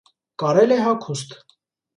Կարել 0.43 0.73
է 0.77 0.79
հագուստ։ 0.87 1.37